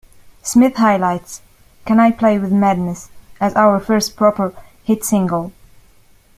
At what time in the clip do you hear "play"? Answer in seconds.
2.09-2.39